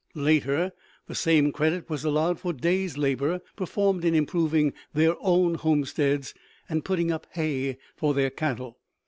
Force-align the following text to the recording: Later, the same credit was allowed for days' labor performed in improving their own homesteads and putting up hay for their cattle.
Later, 0.15 0.71
the 1.05 1.13
same 1.13 1.51
credit 1.51 1.87
was 1.87 2.03
allowed 2.03 2.39
for 2.39 2.53
days' 2.53 2.97
labor 2.97 3.39
performed 3.55 4.03
in 4.03 4.15
improving 4.15 4.73
their 4.95 5.15
own 5.21 5.53
homesteads 5.53 6.33
and 6.67 6.83
putting 6.83 7.11
up 7.11 7.27
hay 7.33 7.77
for 7.97 8.15
their 8.15 8.31
cattle. 8.31 8.79